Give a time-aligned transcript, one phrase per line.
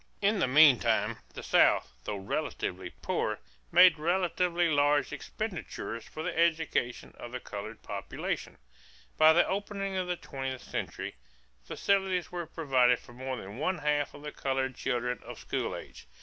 [0.19, 3.37] In the meantime, the South, though relatively poor,
[3.71, 8.57] made relatively large expenditures for the education of the colored population.
[9.17, 11.17] By the opening of the twentieth century,
[11.63, 16.07] facilities were provided for more than one half of the colored children of school age.